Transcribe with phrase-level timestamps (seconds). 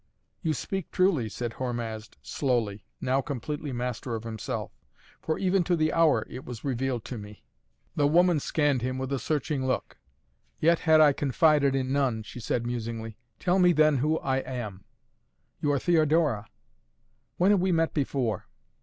[0.41, 4.71] "You speak truly," said Hormazd slowly, now completely master of himself.
[5.21, 7.43] "For even to the hour it was revealed to me!"
[7.95, 9.99] The woman scanned him with a searching look.
[10.59, 13.19] "Yet I had confided in none!" she said musingly.
[13.37, 14.85] "Tell me then who I am!"
[15.61, 16.47] "You are Theodora!"
[17.37, 18.47] "When have we met before?"